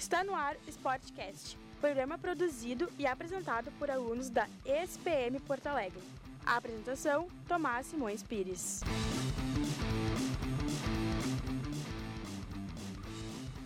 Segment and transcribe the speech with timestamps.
[0.00, 6.00] Está no ar Sportcast, programa produzido e apresentado por alunos da ESPM Porto Alegre.
[6.46, 8.80] A apresentação, Tomás Simões Pires.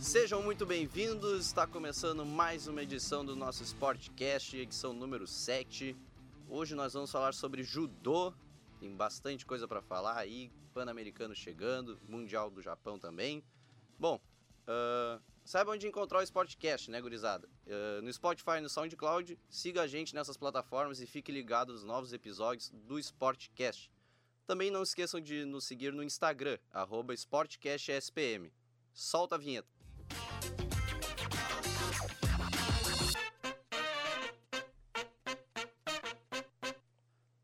[0.00, 5.96] Sejam muito bem-vindos, está começando mais uma edição do nosso Sportcast, edição número 7.
[6.48, 8.34] Hoje nós vamos falar sobre judô,
[8.80, 13.40] tem bastante coisa para falar aí, Pan-Americano chegando, Mundial do Japão também.
[13.96, 14.20] Bom,
[14.66, 17.48] uh, saiba onde encontrar o Sportcast, né, gurizada?
[17.66, 22.12] Uh, no Spotify, no SoundCloud, siga a gente nessas plataformas e fique ligado nos novos
[22.12, 23.90] episódios do Sportcast.
[24.46, 28.52] Também não esqueçam de nos seguir no Instagram, arroba SportcastSPM.
[28.92, 29.68] Solta a vinheta.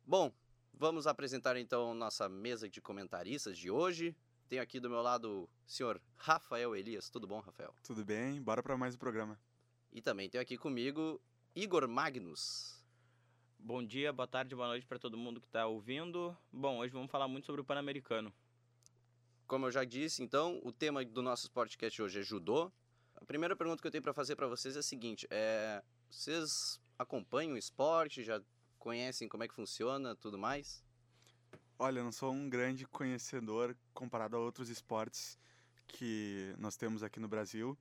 [0.06, 0.32] Bom,
[0.74, 4.16] vamos apresentar então nossa mesa de comentaristas de hoje.
[4.51, 7.09] Tenho aqui do meu lado o senhor Rafael Elias.
[7.09, 7.73] Tudo bom, Rafael?
[7.84, 9.39] Tudo bem, bora para mais um programa.
[9.93, 11.20] E também tenho aqui comigo
[11.55, 12.84] Igor Magnus.
[13.56, 16.37] Bom dia, boa tarde, boa noite para todo mundo que está ouvindo.
[16.53, 18.34] Bom, hoje vamos falar muito sobre o Pan-Americano.
[19.47, 22.73] Como eu já disse, então, o tema do nosso podcast hoje é judô.
[23.15, 26.81] A primeira pergunta que eu tenho para fazer para vocês é a seguinte: é, vocês
[26.98, 28.25] acompanham o esporte?
[28.25, 28.43] Já
[28.81, 30.83] conhecem como é que funciona, tudo mais?
[31.83, 35.39] Olha, eu não sou um grande conhecedor comparado a outros esportes
[35.87, 37.75] que nós temos aqui no Brasil,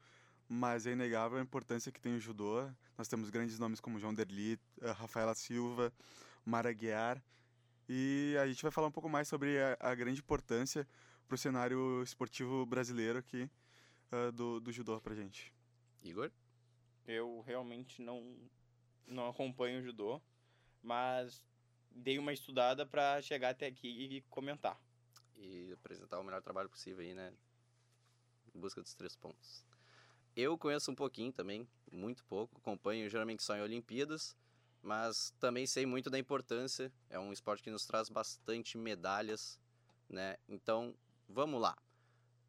[0.47, 2.66] mas é inegável a importância que tem o judô.
[2.97, 5.91] Nós temos grandes nomes como João Derli, eh, Rafaela Silva,
[6.45, 7.22] Mara Guiar,
[7.89, 10.88] e a gente vai falar um pouco mais sobre a, a grande importância
[11.28, 13.50] para o cenário esportivo brasileiro aqui
[14.13, 15.53] uh, do, do judô para gente.
[16.02, 16.31] Igor?
[17.06, 18.34] Eu realmente não,
[19.06, 20.22] não acompanho o judô,
[20.81, 21.44] mas
[22.00, 24.80] dei uma estudada para chegar até aqui e comentar.
[25.36, 27.33] E apresentar o melhor trabalho possível aí, né?
[28.53, 29.66] Em busca dos três pontos.
[30.35, 32.57] Eu conheço um pouquinho também, muito pouco.
[32.57, 34.35] Acompanho geralmente só em Olimpíadas,
[34.81, 36.91] mas também sei muito da importância.
[37.09, 39.59] É um esporte que nos traz bastante medalhas,
[40.07, 40.38] né?
[40.47, 40.96] Então,
[41.28, 41.78] vamos lá.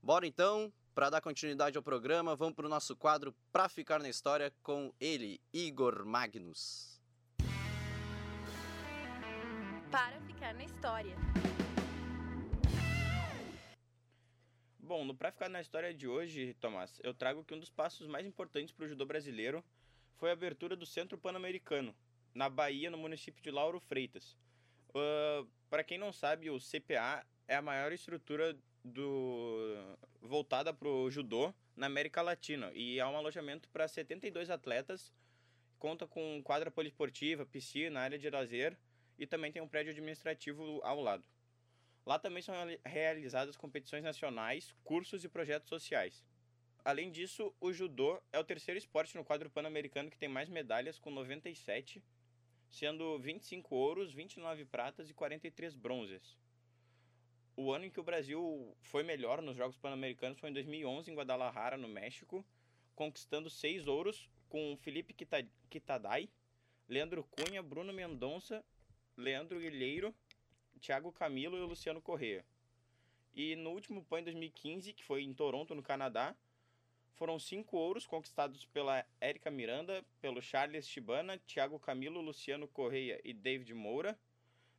[0.03, 4.09] Bora então, para dar continuidade ao programa, vamos para o nosso quadro Pra Ficar na
[4.09, 7.00] História com ele, Igor Magnus
[9.91, 11.17] para ficar na história.
[14.79, 18.07] Bom, no Pra Ficar na História de hoje, Tomás, eu trago que um dos passos
[18.07, 19.65] mais importantes para o judô brasileiro
[20.17, 21.95] foi a abertura do Centro Pan-Americano,
[22.33, 24.37] na Bahia, no município de Lauro Freitas.
[24.91, 29.77] Uh, para quem não sabe, o CPA é a maior estrutura do
[30.21, 35.13] voltada para o judô na América Latina e é um alojamento para 72 atletas,
[35.79, 38.77] conta com quadra poliesportiva, piscina, área de lazer,
[39.21, 41.29] e também tem um prédio administrativo ao lado.
[42.07, 42.55] Lá também são
[42.87, 46.25] realizadas competições nacionais, cursos e projetos sociais.
[46.83, 50.99] Além disso, o judô é o terceiro esporte no quadro pan-americano que tem mais medalhas,
[50.99, 52.03] com 97,
[52.71, 56.39] sendo 25 ouros, 29 pratas e 43 bronzes.
[57.55, 61.15] O ano em que o Brasil foi melhor nos Jogos Pan-Americanos foi em 2011, em
[61.15, 62.43] Guadalajara, no México,
[62.95, 65.15] conquistando seis ouros com Felipe
[65.69, 66.31] Kitadai,
[66.89, 68.65] Leandro Cunha, Bruno Mendonça
[69.17, 70.15] Leandro Guilheiro,
[70.81, 72.45] Thiago Camilo e o Luciano Corrêa.
[73.35, 76.35] E no último PAN em 2015, que foi em Toronto, no Canadá,
[77.15, 83.35] foram cinco ouros conquistados pela Érica Miranda, pelo Charles Chibana, Thiago Camilo, Luciano Correia e
[83.35, 84.19] David Moura,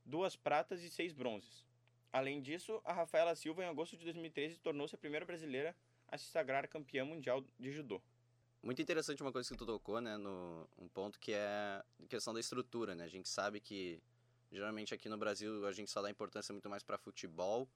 [0.03, 1.63] duas pratas e seis bronzes.
[2.11, 5.75] Além disso, a Rafaela Silva, em agosto de 2013, tornou-se a primeira brasileira
[6.07, 8.01] a se sagrar campeã mundial de judô.
[8.61, 12.33] Muito interessante uma coisa que tu tocou, né, no um ponto que é a questão
[12.33, 13.05] da estrutura, né?
[13.05, 14.01] A gente sabe que
[14.51, 17.69] Geralmente aqui no Brasil a gente só dá importância muito mais para futebol,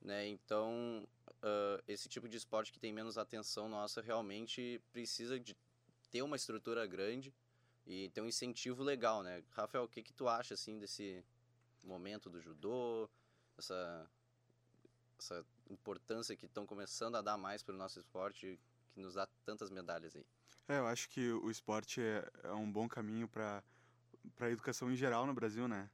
[0.00, 0.26] né?
[0.26, 5.56] Então uh, esse tipo de esporte que tem menos atenção nossa realmente precisa de
[6.10, 7.32] ter uma estrutura grande
[7.86, 9.44] e ter um incentivo legal, né?
[9.50, 11.24] Rafael, o que que tu acha assim desse
[11.84, 13.08] momento do judô,
[13.56, 14.10] essa
[15.18, 18.58] essa importância que estão começando a dar mais para o nosso esporte
[18.92, 20.24] que nos dá tantas medalhas aí?
[20.68, 23.62] É, eu acho que o esporte é, é um bom caminho para
[24.36, 25.88] para a educação em geral no Brasil, né?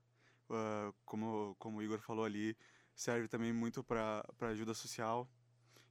[0.51, 2.57] Uh, como, como o Igor falou ali,
[2.95, 5.29] serve também muito para ajuda social.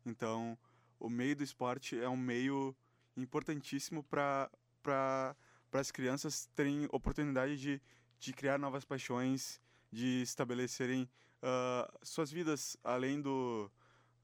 [0.05, 0.57] Então,
[0.99, 2.75] o meio do esporte é um meio
[3.15, 4.49] importantíssimo para
[5.71, 7.81] as crianças terem oportunidade de,
[8.19, 9.59] de criar novas paixões,
[9.91, 11.09] de estabelecerem
[11.43, 13.69] uh, suas vidas além do,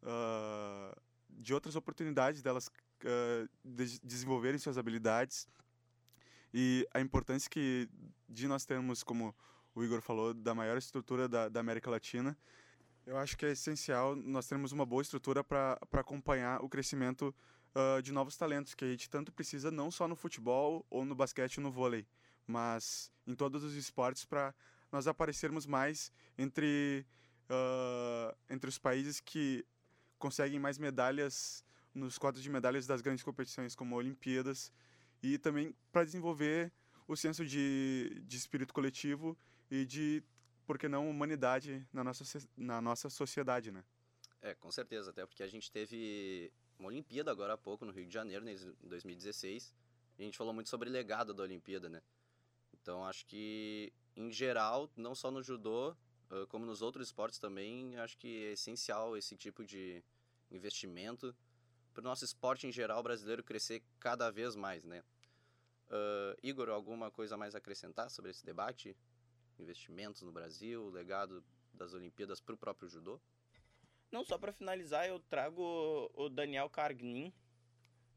[0.04, 5.48] uh, de outras oportunidades delas uh, de desenvolverem suas habilidades
[6.54, 7.88] e a importância que
[8.28, 9.36] de nós termos como
[9.76, 12.38] o Igor falou, da maior estrutura da, da América Latina.
[13.06, 17.34] Eu acho que é essencial nós termos uma boa estrutura para acompanhar o crescimento
[17.74, 21.16] uh, de novos talentos que a gente tanto precisa não só no futebol ou no
[21.16, 22.06] basquete ou no vôlei,
[22.46, 24.54] mas em todos os esportes para
[24.92, 27.06] nós aparecermos mais entre
[27.50, 29.66] uh, entre os países que
[30.18, 31.64] conseguem mais medalhas
[31.94, 34.72] nos quadros de medalhas das grandes competições como Olimpíadas
[35.22, 36.72] e também para desenvolver
[37.08, 39.38] o senso de, de espírito coletivo
[39.70, 40.24] e de
[40.66, 43.84] por que não humanidade na nossa na nossa sociedade, né?
[44.42, 48.06] É, com certeza, até porque a gente teve uma Olimpíada agora há pouco no Rio
[48.06, 49.76] de Janeiro, em 2016.
[50.18, 52.02] E a gente falou muito sobre legado da Olimpíada, né?
[52.74, 55.96] Então acho que, em geral, não só no judô,
[56.50, 60.04] como nos outros esportes também, acho que é essencial esse tipo de
[60.52, 61.36] investimento
[61.94, 65.04] para o nosso esporte em geral brasileiro crescer cada vez mais, né?
[65.88, 68.96] Uh, Igor, alguma coisa mais a acrescentar sobre esse debate?
[69.60, 73.20] Investimentos no Brasil, legado das Olimpíadas para o próprio judô?
[74.12, 77.32] Não, só para finalizar, eu trago o Daniel Cargnin,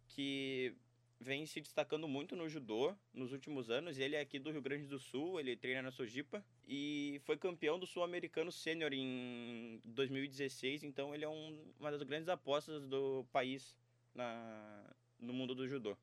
[0.09, 0.75] que
[1.23, 3.99] vem se destacando muito no judô nos últimos anos.
[3.99, 7.79] Ele é aqui do Rio Grande do Sul, ele treina na Sojipa e foi campeão
[7.79, 10.83] do Sul-Americano Sênior em 2016.
[10.83, 13.77] Então ele é um, uma das grandes apostas do país
[14.15, 15.97] na, no mundo do judô.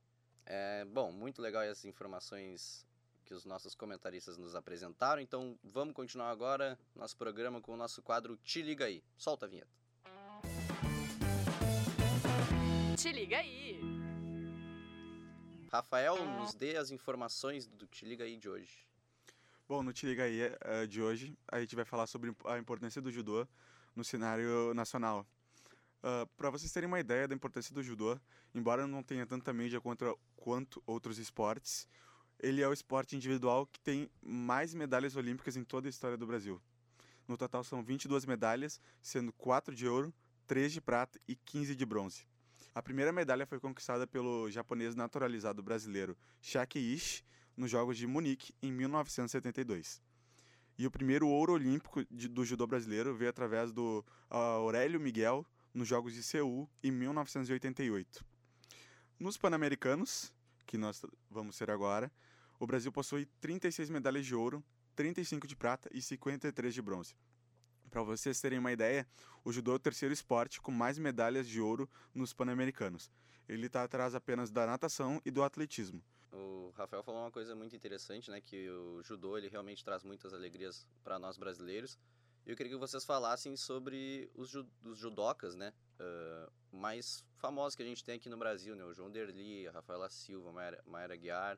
[0.45, 2.87] É, bom, muito legal essas informações
[3.29, 5.21] que os nossos comentaristas nos apresentaram.
[5.21, 9.03] Então vamos continuar agora nosso programa com o nosso quadro Te Liga Aí.
[9.15, 9.69] Solta a vinheta.
[12.97, 13.79] Te liga aí.
[15.71, 18.83] Rafael, nos dê as informações do Te Liga aí de hoje.
[19.67, 22.99] Bom, no Te Liga aí uh, de hoje, a gente vai falar sobre a importância
[22.99, 23.47] do judô
[23.95, 25.23] no cenário nacional.
[25.99, 28.19] Uh, Para vocês terem uma ideia da importância do judô,
[28.55, 31.87] embora não tenha tanta mídia contra, quanto outros esportes,
[32.41, 36.25] ele é o esporte individual que tem mais medalhas olímpicas em toda a história do
[36.25, 36.61] Brasil.
[37.27, 40.13] No total são 22 medalhas, sendo 4 de ouro,
[40.47, 42.25] 3 de prata e 15 de bronze.
[42.73, 47.23] A primeira medalha foi conquistada pelo japonês naturalizado brasileiro Shaki Ishi
[47.55, 50.01] nos Jogos de Munique em 1972.
[50.77, 55.45] E o primeiro ouro olímpico de, do judô brasileiro veio através do uh, Aurélio Miguel
[55.73, 58.25] nos Jogos de Seul em 1988.
[59.19, 60.33] Nos Pan-Americanos,
[60.65, 62.09] que nós vamos ser agora,
[62.59, 64.63] o Brasil possui 36 medalhas de ouro,
[64.95, 67.15] 35 de prata e 53 de bronze.
[67.89, 69.07] Para vocês terem uma ideia,
[69.43, 73.09] o judô é o terceiro esporte com mais medalhas de ouro nos Pan-Americanos.
[73.47, 76.03] Ele está atrás apenas da natação e do atletismo.
[76.31, 78.39] O Rafael falou uma coisa muito interessante, né?
[78.39, 81.97] Que o judô ele realmente traz muitas alegrias para nós brasileiros.
[82.45, 85.73] Eu queria que vocês falassem sobre os, ju os judocas, né?
[85.99, 88.83] Uh, mais famosos que a gente tem aqui no Brasil, né?
[88.83, 91.57] O João Derli, a Rafaela Silva, Mayra, Mayra Guiar.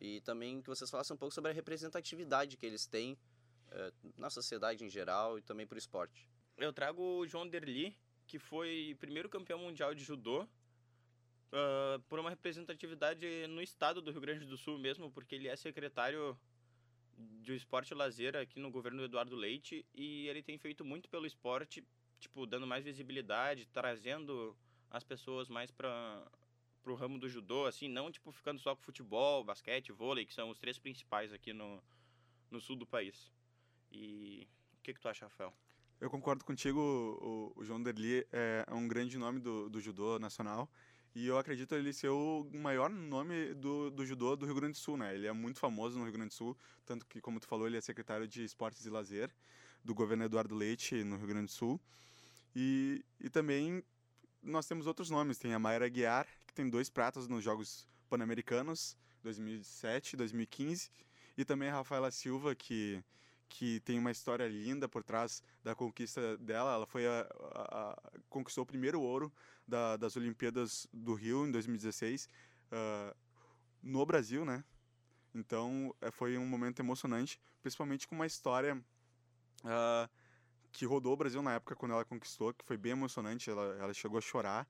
[0.00, 4.30] E também que vocês falassem um pouco sobre a representatividade que eles têm uh, na
[4.30, 6.28] sociedade em geral e também para o esporte.
[6.56, 7.96] Eu trago o João Derli,
[8.26, 14.20] que foi primeiro campeão mundial de judô, uh, por uma representatividade no estado do Rio
[14.20, 16.38] Grande do Sul mesmo, porque ele é secretário
[17.42, 21.08] de esporte e lazer aqui no governo do Eduardo Leite e ele tem feito muito
[21.08, 21.84] pelo esporte,
[22.18, 24.56] tipo, dando mais visibilidade, trazendo
[24.90, 26.22] as pessoas mais para
[26.82, 30.50] pro ramo do judô, assim, não tipo ficando só com futebol, basquete, vôlei, que são
[30.50, 31.82] os três principais aqui no,
[32.50, 33.30] no sul do país.
[33.90, 34.46] E
[34.78, 35.52] o que, que tu acha, Rafael?
[36.00, 40.18] Eu concordo contigo, o, o João Derli é, é um grande nome do, do judô
[40.18, 40.68] nacional
[41.14, 44.78] e eu acredito ele ser o maior nome do, do judô do Rio Grande do
[44.78, 45.14] Sul, né?
[45.14, 47.76] Ele é muito famoso no Rio Grande do Sul, tanto que, como tu falou, ele
[47.76, 49.30] é secretário de Esportes e Lazer
[49.84, 51.78] do governo Eduardo Leite no Rio Grande do Sul.
[52.56, 53.84] E, e também
[54.42, 58.96] nós temos outros nomes, tem a Mayra Guiar, que tem dois pratas nos Jogos Pan-Americanos,
[59.22, 60.90] 2007 e 2015,
[61.36, 63.02] e também a Rafaela Silva, que
[63.48, 66.72] que tem uma história linda por trás da conquista dela.
[66.72, 67.20] Ela foi a,
[67.54, 69.30] a, a conquistou o primeiro ouro
[69.68, 72.30] da, das Olimpíadas do Rio em 2016
[72.72, 73.14] uh,
[73.82, 74.64] no Brasil, né?
[75.34, 78.74] Então é, foi um momento emocionante, principalmente com uma história
[79.64, 80.10] uh,
[80.72, 83.50] que rodou o Brasil na época quando ela conquistou, que foi bem emocionante.
[83.50, 84.66] Ela, ela chegou a chorar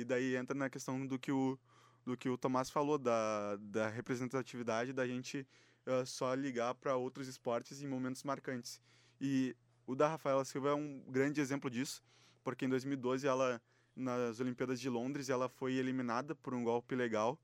[0.00, 1.58] e daí entra na questão do que o
[2.04, 5.46] do que o Tomás falou da, da representatividade da gente
[5.86, 8.78] uh, só ligar para outros esportes em momentos marcantes.
[9.18, 12.04] E o da Rafaela Silva é um grande exemplo disso,
[12.42, 13.60] porque em 2012 ela
[13.96, 17.40] nas Olimpíadas de Londres ela foi eliminada por um golpe legal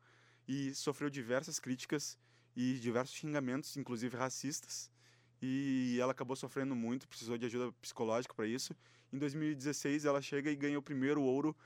[0.49, 2.19] e sofreu diversas críticas
[2.57, 4.91] e diversos xingamentos, inclusive racistas.
[5.41, 8.75] E ela acabou sofrendo muito, precisou de ajuda psicológica para isso.
[9.13, 11.57] Em 2016 ela chega e ganha o primeiro ouro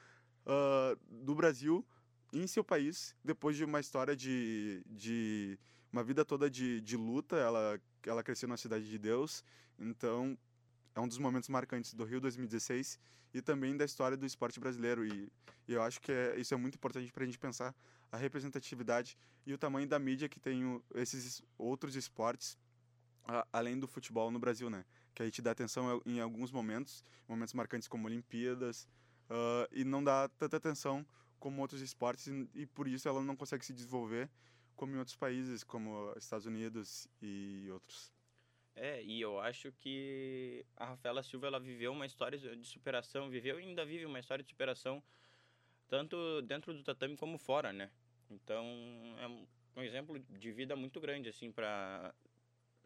[0.46, 1.86] uh, do Brasil
[2.32, 5.58] em seu país, depois de uma história de, de
[5.92, 9.44] uma vida toda de, de luta, ela, ela cresceu na Cidade de Deus,
[9.78, 10.36] então
[10.94, 12.98] é um dos momentos marcantes do Rio 2016
[13.32, 15.04] e também da história do esporte brasileiro.
[15.06, 15.30] E,
[15.66, 17.74] e eu acho que é, isso é muito importante para a gente pensar
[18.10, 22.56] a representatividade e o tamanho da mídia que tem o, esses outros esportes
[23.52, 24.84] além do futebol no Brasil, né?
[25.14, 28.86] Que a gente dá atenção em alguns momentos, momentos marcantes como Olimpíadas,
[29.30, 31.06] uh, e não dá tanta atenção
[31.38, 34.30] como outros esportes e, e por isso ela não consegue se desenvolver
[34.74, 38.12] como em outros países, como Estados Unidos e outros.
[38.76, 43.60] É, e eu acho que a Rafaela Silva ela viveu uma história de superação, viveu
[43.60, 45.02] e ainda vive uma história de superação
[45.88, 47.90] tanto dentro do tatame como fora, né?
[48.28, 48.64] Então,
[49.20, 52.14] é um exemplo de vida muito grande assim para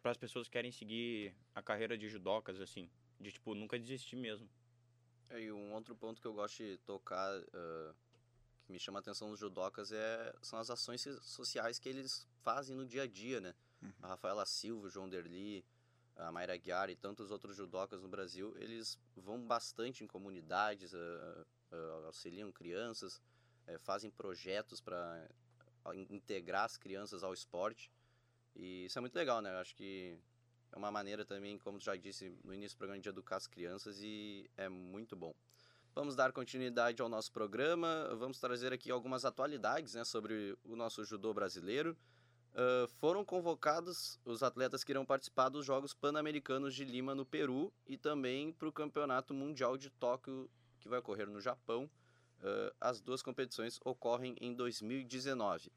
[0.01, 4.15] para as pessoas que querem seguir a carreira de judocas assim, de tipo nunca desistir
[4.15, 4.49] mesmo.
[5.29, 7.95] É, e um outro ponto que eu gosto de tocar uh,
[8.63, 12.75] que me chama a atenção dos judocas é são as ações sociais que eles fazem
[12.75, 13.55] no dia a dia, né?
[13.81, 13.91] Uhum.
[14.01, 15.65] A Rafaela Silva, o João Derli,
[16.15, 21.45] a Mayra Guiar e tantos outros judocas no Brasil, eles vão bastante em comunidades, uh,
[21.71, 23.21] uh, auxiliam crianças,
[23.67, 25.27] uh, fazem projetos para
[26.09, 27.89] integrar as crianças ao esporte.
[28.55, 29.51] E isso é muito legal, né?
[29.53, 30.19] Eu acho que
[30.71, 33.99] é uma maneira também, como já disse no início do programa, de educar as crianças
[34.01, 35.33] e é muito bom.
[35.95, 41.03] Vamos dar continuidade ao nosso programa, vamos trazer aqui algumas atualidades né, sobre o nosso
[41.03, 41.97] judô brasileiro.
[42.53, 47.71] Uh, foram convocados os atletas que irão participar dos Jogos Pan-Americanos de Lima, no Peru,
[47.85, 50.49] e também para o Campeonato Mundial de Tóquio,
[50.79, 51.89] que vai ocorrer no Japão.
[52.39, 55.71] Uh, as duas competições ocorrem em 2019.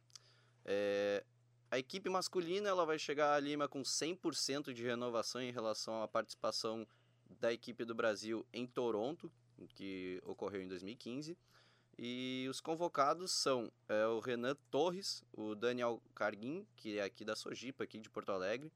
[0.65, 1.25] É,
[1.73, 6.07] a equipe masculina ela vai chegar a Lima com 100% de renovação em relação à
[6.07, 6.87] participação
[7.41, 9.33] da equipe do Brasil em Toronto,
[9.75, 11.35] que ocorreu em 2015.
[11.99, 17.35] E os convocados são é, o Renan Torres, o Daniel Carguin, que é aqui da
[17.35, 18.71] Sojipa, aqui de Porto Alegre,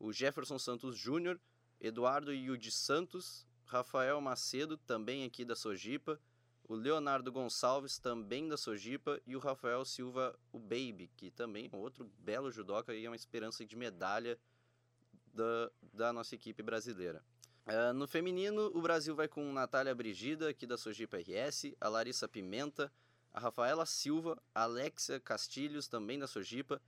[0.00, 1.38] o Jefferson Santos Júnior,
[1.78, 6.18] Eduardo Yudi Santos, Rafael Macedo, também aqui da Sojipa,
[6.68, 11.76] o Leonardo Gonçalves, também da Sojipa, e o Rafael Silva, o Baby, que também é
[11.76, 14.38] outro belo judoca e é uma esperança de medalha
[15.32, 17.24] da, da nossa equipe brasileira.
[17.66, 22.28] Uh, no feminino, o Brasil vai com Natália Brigida, aqui da Sojipa RS, a Larissa
[22.28, 22.92] Pimenta,
[23.32, 26.80] a Rafaela Silva, a Alexia Castilhos, também da Sojipa,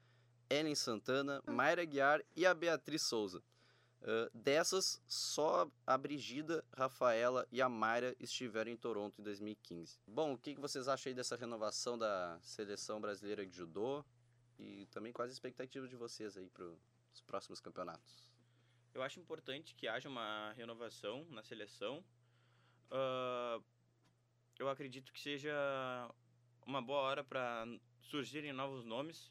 [0.49, 3.43] Ellen Santana, Mayra Guiar e a Beatriz Souza.
[4.33, 10.01] Dessas, só a Brigida, Rafaela e a Mayra estiveram em Toronto em 2015.
[10.07, 14.03] Bom, o que, que vocês acham aí dessa renovação da seleção brasileira de judô?
[14.59, 18.31] E também quais as expectativas de vocês aí para os próximos campeonatos?
[18.95, 22.05] Eu acho importante que haja uma renovação na seleção.
[22.91, 23.63] Uh,
[24.59, 25.53] eu acredito que seja
[26.67, 27.67] uma boa hora para
[28.01, 29.31] surgirem novos nomes.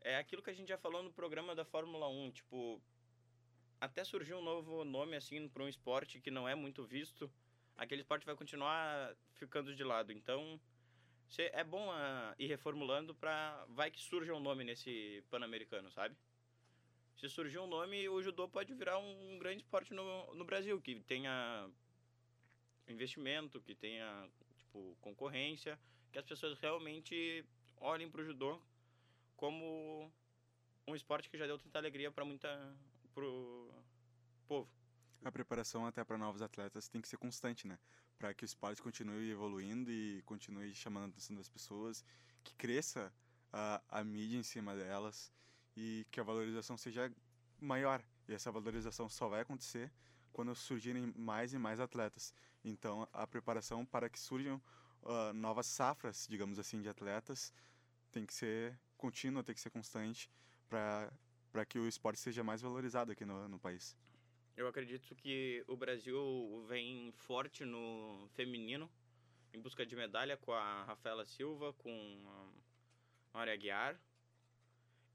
[0.00, 2.82] É aquilo que a gente já falou no programa da Fórmula 1, tipo,
[3.80, 7.30] até surgir um novo nome assim para um esporte que não é muito visto,
[7.76, 10.12] aquele esporte vai continuar ficando de lado.
[10.12, 10.60] Então,
[11.38, 16.16] é bom uh, ir reformulando para vai que surja um nome nesse Pan-Americano, sabe?
[17.18, 21.00] se surgir um nome, o judô pode virar um grande esporte no, no Brasil, que
[21.00, 21.68] tenha
[22.86, 25.76] investimento, que tenha tipo concorrência,
[26.12, 27.44] que as pessoas realmente
[27.78, 28.60] olhem para o judô
[29.36, 30.12] como
[30.86, 32.48] um esporte que já deu tanta alegria para muita
[33.18, 33.68] pro
[34.46, 34.70] povo.
[35.24, 37.76] A preparação até para novos atletas tem que ser constante, né?
[38.16, 42.04] Para que o esporte continue evoluindo e continue chamando a atenção das pessoas,
[42.44, 43.12] que cresça
[43.52, 45.32] a, a mídia em cima delas
[45.76, 47.12] e que a valorização seja
[47.60, 48.00] maior.
[48.28, 49.90] E essa valorização só vai acontecer
[50.32, 52.32] quando surgirem mais e mais atletas.
[52.64, 54.62] Então, a preparação para que surjam
[55.02, 57.52] uh, novas safras, digamos assim, de atletas
[58.12, 60.30] tem que ser contínua, tem que ser constante
[60.68, 61.12] para
[61.64, 63.96] que o esporte seja mais valorizado aqui no, no país.
[64.56, 68.90] Eu acredito que o Brasil vem forte no feminino,
[69.52, 72.24] em busca de medalha com a Rafaela Silva, com
[73.32, 74.00] a Maria Guiar,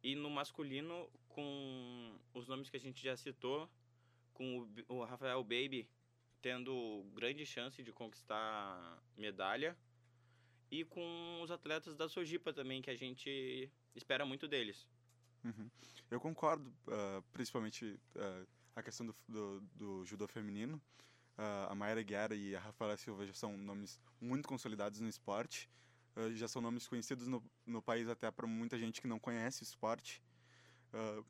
[0.01, 3.69] e no masculino, com os nomes que a gente já citou,
[4.33, 5.89] com o Rafael Baby
[6.43, 9.75] tendo grande chance de conquistar medalha.
[10.69, 14.88] E com os atletas da Sojipa também, que a gente espera muito deles.
[15.43, 15.69] Uhum.
[16.09, 20.81] Eu concordo, uh, principalmente uh, a questão do, do, do judô feminino.
[21.38, 25.69] Uh, a Mayra Guerra e a Rafaela Silva já são nomes muito consolidados no esporte.
[26.35, 29.65] Já são nomes conhecidos no, no país até para muita gente que não conhece o
[29.65, 30.21] esporte.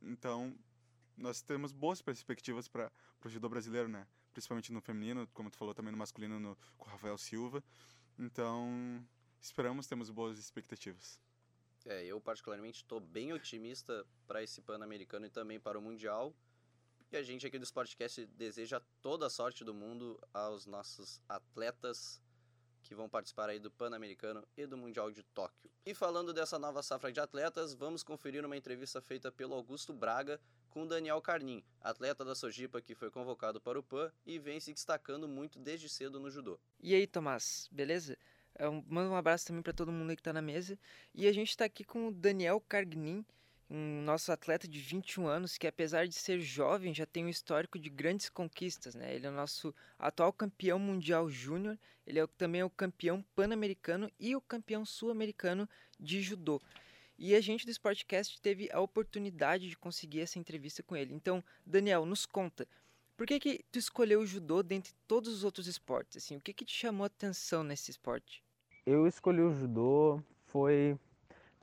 [0.01, 0.53] Então,
[1.15, 2.91] nós temos boas perspectivas para
[3.23, 4.05] o judô brasileiro, né?
[4.33, 7.63] Principalmente no feminino, como tu falou também no masculino, no, com o Rafael Silva.
[8.19, 9.01] Então,
[9.39, 11.17] esperamos, temos boas expectativas.
[11.85, 16.33] É, eu particularmente estou bem otimista para esse Pan-Americano e também para o Mundial.
[17.11, 22.21] E a gente aqui do Sportcast deseja toda a sorte do mundo aos nossos atletas
[22.83, 25.71] que vão participar aí do Pan-Americano e do Mundial de Tóquio.
[25.85, 30.39] E falando dessa nova safra de atletas, vamos conferir uma entrevista feita pelo Augusto Braga
[30.69, 34.73] com Daniel Carnim, atleta da Sojipa que foi convocado para o PAN e vem se
[34.73, 36.59] destacando muito desde cedo no judô.
[36.79, 38.17] E aí, Tomás, beleza?
[38.57, 40.77] Eu mando um abraço também para todo mundo que está na mesa.
[41.13, 43.25] E a gente está aqui com o Daniel Cargnin,
[43.69, 47.79] um nosso atleta de 21 anos que apesar de ser jovem já tem um histórico
[47.79, 49.15] de grandes conquistas, né?
[49.15, 54.11] Ele é o nosso atual campeão mundial júnior, ele é também é o campeão pan-americano
[54.19, 55.67] e o campeão sul-americano
[55.99, 56.61] de judô.
[57.17, 61.13] E a gente do Sportcast teve a oportunidade de conseguir essa entrevista com ele.
[61.13, 62.67] Então, Daniel, nos conta,
[63.23, 66.17] por que que tu escolheu o judô dentre todos os outros esportes?
[66.17, 68.43] Assim, o que que te chamou a atenção nesse esporte?
[68.85, 70.99] Eu escolhi o judô foi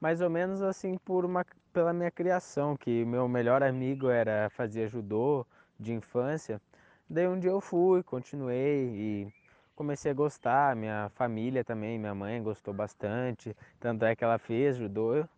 [0.01, 4.89] mais ou menos assim por uma pela minha criação, que meu melhor amigo era fazia
[4.89, 5.47] judô
[5.79, 6.63] de infância.
[7.11, 9.35] Daí um dia eu fui, continuei e
[9.77, 10.75] comecei a gostar.
[10.75, 15.29] Minha família também, minha mãe gostou bastante, tanto é que ela fez judô.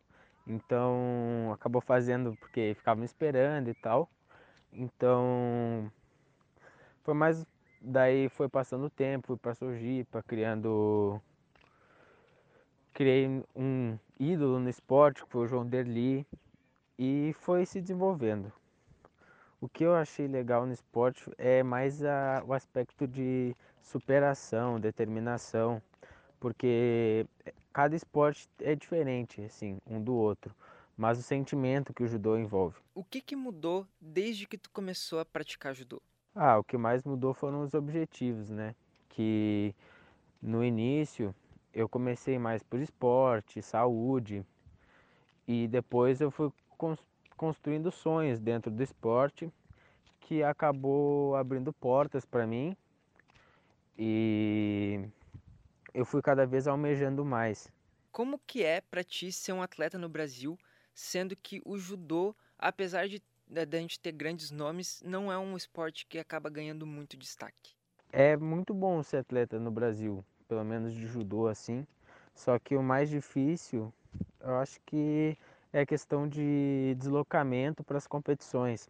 [0.46, 4.08] Então acabou fazendo porque ficava me esperando e tal.
[4.72, 5.90] Então
[7.02, 7.44] foi mais
[7.80, 11.20] daí foi passando o tempo, para Sojipa, criando
[12.92, 16.26] criei um ídolo no esporte, que foi o João Derli,
[16.98, 18.52] e foi se desenvolvendo.
[19.60, 25.80] O que eu achei legal no esporte é mais a, o aspecto de superação, determinação,
[26.38, 27.26] porque
[27.72, 30.54] cada esporte é diferente, assim, um do outro,
[30.96, 32.76] mas o sentimento que o judô envolve.
[32.94, 36.02] O que, que mudou desde que tu começou a praticar judô?
[36.34, 38.74] Ah, o que mais mudou foram os objetivos, né?
[39.08, 39.74] Que
[40.40, 41.34] no início
[41.74, 44.44] eu comecei mais por esporte, saúde,
[45.46, 46.50] e depois eu fui
[47.36, 49.52] construindo sonhos dentro do esporte
[50.20, 52.76] que acabou abrindo portas para mim
[53.98, 55.06] e
[55.92, 57.70] eu fui cada vez almejando mais.
[58.10, 60.58] Como que é para ti ser um atleta no Brasil,
[60.94, 66.06] sendo que o judô, apesar de da gente ter grandes nomes, não é um esporte
[66.06, 67.74] que acaba ganhando muito destaque?
[68.10, 71.86] É muito bom ser atleta no Brasil, pelo menos de judô assim.
[72.34, 73.92] Só que o mais difícil,
[74.40, 75.36] eu acho que
[75.72, 78.88] é a questão de deslocamento para as competições,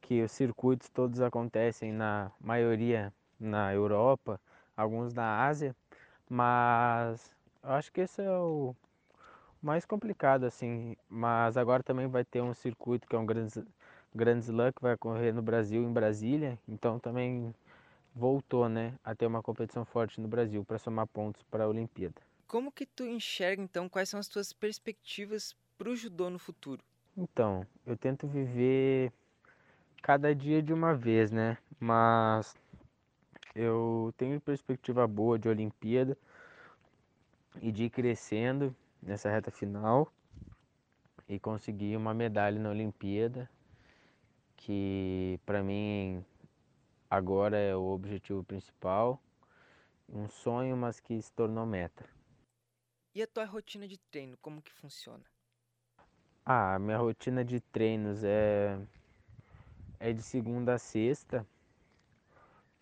[0.00, 4.40] que os circuitos todos acontecem na maioria na Europa,
[4.76, 5.74] alguns na Ásia,
[6.28, 8.74] mas eu acho que esse é o
[9.62, 13.62] mais complicado assim, mas agora também vai ter um circuito que é um grande
[14.14, 17.54] grande slam que vai ocorrer no Brasil, em Brasília, então também
[18.14, 22.20] voltou, né, a ter uma competição forte no Brasil para somar pontos para a Olimpíada.
[22.46, 26.82] Como que tu enxerga então quais são as tuas perspectivas para o judô no futuro?
[27.16, 29.12] Então, eu tento viver
[30.02, 31.56] cada dia de uma vez, né?
[31.78, 32.56] Mas
[33.54, 36.16] eu tenho perspectiva boa de Olimpíada
[37.60, 40.12] e de ir crescendo nessa reta final
[41.28, 43.48] e conseguir uma medalha na Olimpíada,
[44.60, 46.24] que para mim
[47.10, 49.20] agora é o objetivo principal,
[50.08, 52.04] um sonho, mas que se tornou meta.
[53.14, 55.24] E a tua rotina de treino, como que funciona?
[56.44, 58.78] Ah, minha rotina de treinos é
[59.98, 61.46] é de segunda a sexta,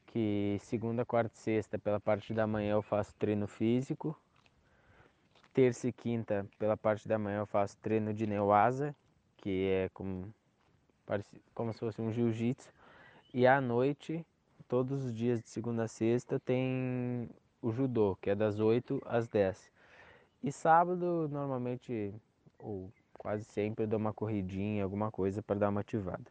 [0.06, 4.16] que segunda, quarta e sexta pela parte da manhã eu faço treino físico.
[5.52, 8.94] Terça e quinta pela parte da manhã eu faço treino de neoasa,
[9.38, 10.32] que é como,
[11.54, 12.72] como se fosse um jiu-jitsu.
[13.32, 14.24] E à noite,
[14.68, 17.28] todos os dias de segunda a sexta, tem
[17.60, 19.70] o judô, que é das 8 às 10.
[20.42, 22.14] E sábado, normalmente,
[22.58, 26.24] ou quase sempre, eu dou uma corridinha, alguma coisa para dar uma ativada.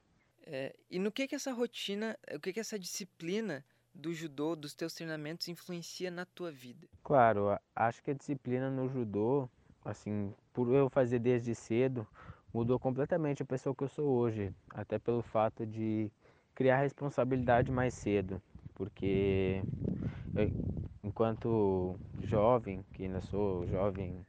[0.45, 4.73] É, e no que que essa rotina, o que que essa disciplina do judô, dos
[4.73, 6.87] teus treinamentos influencia na tua vida?
[7.03, 9.49] Claro, acho que a disciplina no judô,
[9.83, 12.07] assim, por eu fazer desde cedo,
[12.53, 16.10] mudou completamente a pessoa que eu sou hoje, até pelo fato de
[16.55, 18.41] criar responsabilidade mais cedo,
[18.73, 19.62] porque
[20.36, 20.51] eu,
[21.03, 24.25] enquanto jovem, que ainda sou jovem,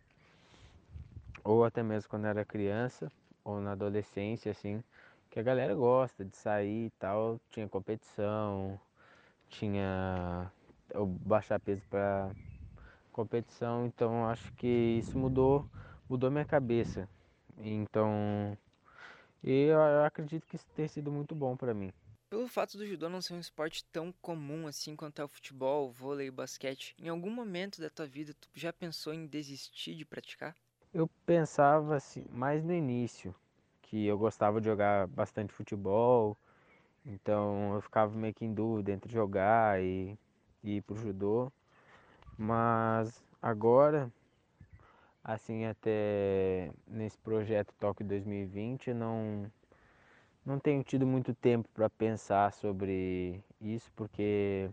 [1.42, 3.10] ou até mesmo quando era criança,
[3.44, 4.82] ou na adolescência, assim,
[5.30, 8.78] que a galera gosta de sair e tal, tinha competição,
[9.48, 10.50] tinha
[10.90, 12.30] eu baixar peso para
[13.12, 14.66] competição, então acho que
[14.98, 15.66] isso mudou,
[16.08, 17.08] mudou minha cabeça.
[17.60, 18.56] Então,
[19.42, 21.92] eu, acredito que isso tem sido muito bom para mim.
[22.30, 25.90] Pelo fato do judô não ser um esporte tão comum assim quanto é o futebol,
[25.92, 30.06] vôlei e basquete, em algum momento da tua vida tu já pensou em desistir de
[30.06, 30.56] praticar?
[30.92, 33.34] Eu pensava assim, mais no início,
[33.82, 36.36] que eu gostava de jogar bastante futebol
[37.06, 40.18] Então eu ficava meio que em dúvida entre jogar e,
[40.64, 41.52] e ir pro judô.
[42.38, 44.12] Mas agora,
[45.22, 49.50] assim, até nesse projeto Tóquio 2020, não,
[50.44, 54.70] não tenho tido muito tempo para pensar sobre isso, porque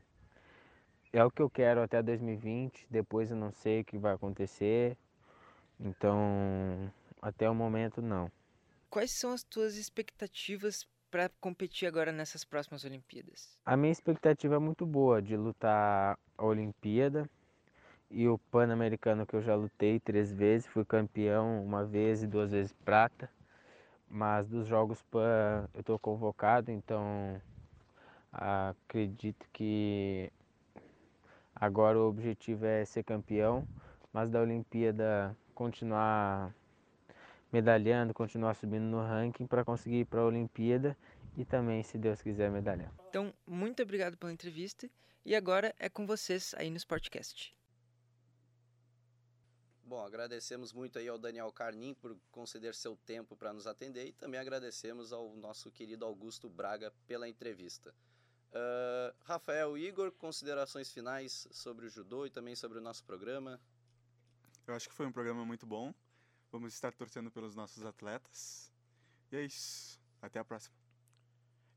[1.12, 4.98] é o que eu quero até 2020, depois eu não sei o que vai acontecer.
[5.80, 8.32] Então, até o momento não.
[8.90, 13.58] Quais são as tuas expectativas para competir agora nessas próximas Olimpíadas?
[13.66, 17.30] A minha expectativa é muito boa de lutar a Olimpíada
[18.16, 22.50] e o Pan-Americano que eu já lutei três vezes, fui campeão uma vez e duas
[22.50, 23.30] vezes prata.
[24.10, 27.42] Mas dos Jogos Pan eu estou convocado, então
[28.32, 30.32] acredito que
[31.54, 33.68] agora o objetivo é ser campeão,
[34.14, 36.56] mas da Olimpíada continuar
[37.52, 40.96] medalhando, continuar subindo no ranking para conseguir ir para a Olimpíada
[41.36, 42.94] e também, se Deus quiser, medalhar.
[43.10, 44.90] Então, muito obrigado pela entrevista
[45.26, 47.54] e agora é com vocês aí no Sportcast.
[49.88, 54.14] Bom, agradecemos muito aí ao Daniel Carnim por conceder seu tempo para nos atender e
[54.14, 57.94] também agradecemos ao nosso querido Augusto Braga pela entrevista.
[58.50, 63.62] Uh, Rafael Igor, considerações finais sobre o judô e também sobre o nosso programa?
[64.66, 65.94] Eu acho que foi um programa muito bom.
[66.52, 68.74] Vamos estar torcendo pelos nossos atletas.
[69.32, 70.02] E é isso.
[70.20, 70.76] Até a próxima.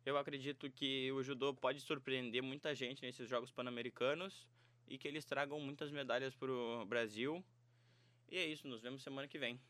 [0.07, 4.49] Eu acredito que o judô pode surpreender muita gente nesses Jogos Pan-Americanos
[4.87, 7.45] e que eles tragam muitas medalhas para o Brasil.
[8.31, 9.61] E é isso, nos vemos semana que vem.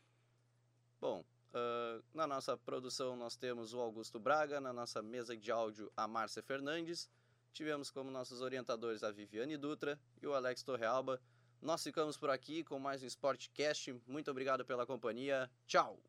[0.99, 5.91] Bom, uh, na nossa produção nós temos o Augusto Braga, na nossa mesa de áudio
[5.95, 7.09] a Márcia Fernandes,
[7.53, 11.21] tivemos como nossos orientadores a Viviane Dutra e o Alex Torrealba.
[11.61, 13.93] Nós ficamos por aqui com mais um Sportcast.
[14.07, 15.49] Muito obrigado pela companhia.
[15.67, 16.08] Tchau!